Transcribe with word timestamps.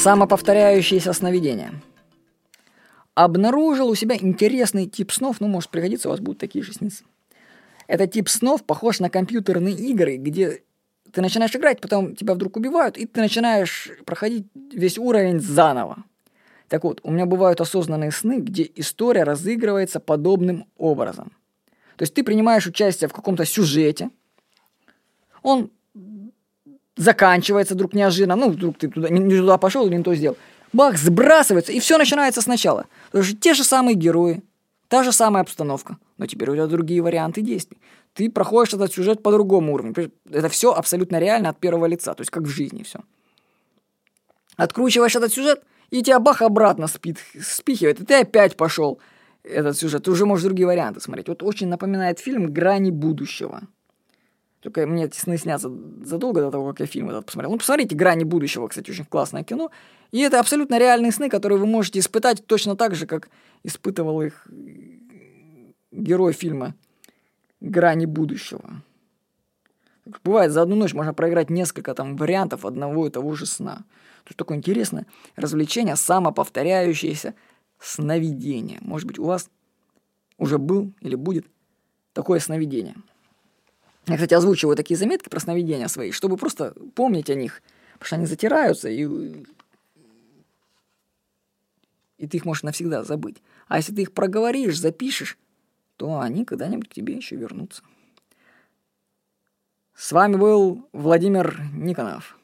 Самоповторяющиеся 0.00 1.12
сновидения. 1.12 1.74
Обнаружил 3.14 3.90
у 3.90 3.94
себя 3.94 4.16
интересный 4.16 4.86
тип 4.86 5.12
снов, 5.12 5.40
ну, 5.40 5.46
может 5.46 5.68
пригодиться, 5.68 6.08
у 6.08 6.10
вас 6.10 6.20
будут 6.20 6.38
такие 6.38 6.64
же 6.64 6.72
сниться. 6.72 7.04
Этот 7.86 8.10
тип 8.10 8.30
снов 8.30 8.64
похож 8.64 9.00
на 9.00 9.10
компьютерные 9.10 9.74
игры, 9.74 10.16
где 10.16 10.62
ты 11.12 11.20
начинаешь 11.20 11.54
играть, 11.54 11.82
потом 11.82 12.16
тебя 12.16 12.32
вдруг 12.32 12.56
убивают, 12.56 12.96
и 12.96 13.04
ты 13.04 13.20
начинаешь 13.20 13.90
проходить 14.06 14.46
весь 14.72 14.96
уровень 14.96 15.38
заново. 15.38 16.04
Так 16.68 16.84
вот, 16.84 17.00
у 17.02 17.10
меня 17.10 17.26
бывают 17.26 17.60
осознанные 17.60 18.10
сны, 18.10 18.38
где 18.38 18.70
история 18.76 19.24
разыгрывается 19.24 20.00
подобным 20.00 20.64
образом. 20.78 21.32
То 21.96 22.04
есть 22.04 22.14
ты 22.14 22.24
принимаешь 22.24 22.66
участие 22.66 23.08
в 23.08 23.12
каком-то 23.12 23.44
сюжете, 23.44 24.08
он 25.42 25.70
заканчивается 26.96 27.74
вдруг 27.74 27.94
неожиданно, 27.94 28.36
ну, 28.36 28.50
вдруг 28.50 28.78
ты 28.78 28.88
туда, 28.88 29.08
не, 29.08 29.36
туда 29.36 29.58
пошел 29.58 29.86
или 29.86 29.96
не 29.96 30.02
то 30.02 30.14
сделал. 30.14 30.36
Бах, 30.72 30.98
сбрасывается, 30.98 31.72
и 31.72 31.80
все 31.80 31.98
начинается 31.98 32.42
сначала. 32.42 32.86
То 33.10 33.18
есть 33.18 33.40
те 33.40 33.54
же 33.54 33.64
самые 33.64 33.94
герои, 33.94 34.42
та 34.88 35.02
же 35.02 35.12
самая 35.12 35.42
обстановка, 35.42 35.96
но 36.18 36.26
теперь 36.26 36.50
у 36.50 36.54
тебя 36.54 36.66
другие 36.66 37.02
варианты 37.02 37.40
действий. 37.42 37.78
Ты 38.14 38.30
проходишь 38.30 38.74
этот 38.74 38.92
сюжет 38.92 39.22
по 39.22 39.32
другому 39.32 39.74
уровню. 39.74 40.12
Это 40.30 40.48
все 40.48 40.72
абсолютно 40.72 41.18
реально 41.18 41.50
от 41.50 41.58
первого 41.58 41.86
лица, 41.86 42.14
то 42.14 42.20
есть 42.20 42.30
как 42.30 42.44
в 42.44 42.48
жизни 42.48 42.82
все. 42.82 43.00
Откручиваешь 44.56 45.16
этот 45.16 45.32
сюжет, 45.32 45.62
и 45.90 46.02
тебя 46.02 46.20
бах 46.20 46.42
обратно 46.42 46.86
спит, 46.86 47.18
спихивает, 47.40 48.00
и 48.00 48.04
ты 48.04 48.20
опять 48.20 48.56
пошел 48.56 49.00
этот 49.42 49.76
сюжет. 49.76 50.04
Ты 50.04 50.10
уже 50.10 50.26
можешь 50.26 50.44
другие 50.44 50.66
варианты 50.66 51.00
смотреть. 51.00 51.28
Вот 51.28 51.42
очень 51.42 51.68
напоминает 51.68 52.18
фильм 52.18 52.52
«Грани 52.52 52.90
будущего». 52.90 53.62
Только 54.60 54.86
мне 54.86 55.04
эти 55.04 55.16
сны 55.16 55.38
снятся 55.38 55.72
задолго 56.02 56.42
до 56.42 56.50
того, 56.50 56.68
как 56.68 56.80
я 56.80 56.86
фильм 56.86 57.08
этот 57.08 57.26
посмотрел. 57.26 57.50
Ну, 57.50 57.58
посмотрите 57.58 57.96
«Грани 57.96 58.24
будущего», 58.24 58.68
кстати, 58.68 58.90
очень 58.90 59.06
классное 59.06 59.42
кино. 59.42 59.70
И 60.12 60.20
это 60.20 60.38
абсолютно 60.38 60.78
реальные 60.78 61.12
сны, 61.12 61.30
которые 61.30 61.58
вы 61.58 61.66
можете 61.66 61.98
испытать 61.98 62.46
точно 62.46 62.76
так 62.76 62.94
же, 62.94 63.06
как 63.06 63.30
испытывал 63.62 64.20
их 64.20 64.46
герой 65.90 66.34
фильма 66.34 66.74
«Грани 67.60 68.04
будущего». 68.04 68.82
Бывает, 70.24 70.52
за 70.52 70.62
одну 70.62 70.76
ночь 70.76 70.92
можно 70.92 71.14
проиграть 71.14 71.50
несколько 71.50 71.94
там 71.94 72.16
вариантов 72.16 72.64
одного 72.64 73.06
и 73.06 73.10
того 73.10 73.34
же 73.34 73.46
сна. 73.46 73.84
Есть 74.26 74.36
такое 74.36 74.58
интересное 74.58 75.06
развлечение, 75.36 75.96
самоповторяющееся 75.96 77.34
сновидение. 77.78 78.78
Может 78.80 79.06
быть, 79.06 79.18
у 79.18 79.24
вас 79.24 79.48
уже 80.36 80.58
был 80.58 80.92
или 81.00 81.14
будет 81.14 81.46
такое 82.12 82.40
сновидение– 82.40 82.96
я, 84.12 84.16
кстати, 84.16 84.34
озвучиваю 84.34 84.76
такие 84.76 84.96
заметки 84.96 85.28
про 85.28 85.40
сновидения 85.40 85.88
свои, 85.88 86.10
чтобы 86.10 86.36
просто 86.36 86.74
помнить 86.94 87.30
о 87.30 87.34
них, 87.34 87.62
потому 87.94 88.06
что 88.06 88.16
они 88.16 88.26
затираются, 88.26 88.88
и, 88.88 89.06
и 92.18 92.26
ты 92.26 92.36
их 92.38 92.44
можешь 92.44 92.62
навсегда 92.62 93.04
забыть. 93.04 93.42
А 93.68 93.76
если 93.76 93.94
ты 93.94 94.02
их 94.02 94.12
проговоришь, 94.12 94.78
запишешь, 94.78 95.38
то 95.96 96.20
они 96.20 96.44
когда-нибудь 96.44 96.88
к 96.88 96.94
тебе 96.94 97.14
еще 97.14 97.36
вернутся. 97.36 97.82
С 99.94 100.12
вами 100.12 100.36
был 100.36 100.88
Владимир 100.92 101.60
Никонов. 101.74 102.39